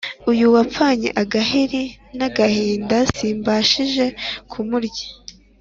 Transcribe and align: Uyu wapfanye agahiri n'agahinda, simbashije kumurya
Uyu 0.31 0.45
wapfanye 0.55 1.09
agahiri 1.21 1.83
n'agahinda, 2.17 2.97
simbashije 3.15 4.05
kumurya 4.51 5.05